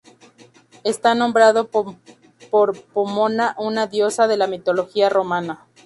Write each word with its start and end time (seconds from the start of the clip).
Está 0.83 1.13
nombrado 1.13 1.69
por 1.69 2.75
Pomona, 2.85 3.53
una 3.59 3.85
diosa 3.85 4.25
de 4.27 4.35
la 4.35 4.47
mitología 4.47 5.09
romana. 5.09 5.67